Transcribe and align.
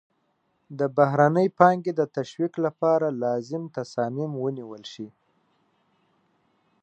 د 0.79 0.81
بهرنۍ 0.97 1.47
پانګې 1.59 1.93
د 1.95 2.01
تشویق 2.15 2.53
لپاره 2.65 3.07
لازم 3.23 3.63
تصامیم 3.77 4.31
ونیول 4.43 4.83
شي. 4.93 5.07